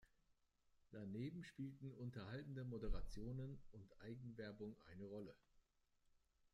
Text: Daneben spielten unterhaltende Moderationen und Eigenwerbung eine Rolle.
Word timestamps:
Daneben 0.89 1.43
spielten 1.43 1.91
unterhaltende 1.91 2.63
Moderationen 2.65 3.59
und 3.71 4.01
Eigenwerbung 4.01 4.75
eine 4.91 5.03
Rolle. 5.05 5.35